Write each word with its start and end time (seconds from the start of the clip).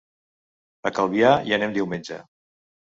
A 0.89 0.93
Calvià 1.01 1.37
hi 1.51 1.57
anem 1.61 1.79
diumenge. 1.79 2.23